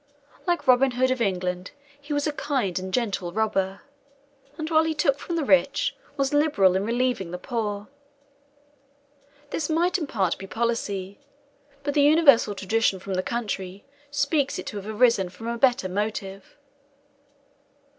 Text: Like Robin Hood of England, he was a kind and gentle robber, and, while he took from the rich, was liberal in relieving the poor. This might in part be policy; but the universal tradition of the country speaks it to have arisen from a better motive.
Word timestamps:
Like 0.47 0.65
Robin 0.65 0.89
Hood 0.93 1.11
of 1.11 1.21
England, 1.21 1.69
he 2.01 2.11
was 2.11 2.25
a 2.25 2.31
kind 2.33 2.79
and 2.79 2.91
gentle 2.91 3.31
robber, 3.31 3.81
and, 4.57 4.67
while 4.67 4.83
he 4.83 4.95
took 4.95 5.19
from 5.19 5.35
the 5.35 5.43
rich, 5.43 5.95
was 6.17 6.33
liberal 6.33 6.75
in 6.75 6.83
relieving 6.85 7.29
the 7.29 7.37
poor. 7.37 7.87
This 9.51 9.69
might 9.69 9.99
in 9.99 10.07
part 10.07 10.39
be 10.39 10.47
policy; 10.47 11.19
but 11.83 11.93
the 11.93 12.01
universal 12.01 12.55
tradition 12.55 12.95
of 12.97 13.15
the 13.15 13.21
country 13.21 13.85
speaks 14.09 14.57
it 14.57 14.65
to 14.65 14.77
have 14.81 14.87
arisen 14.87 15.29
from 15.29 15.45
a 15.45 15.55
better 15.55 15.87
motive. 15.87 16.57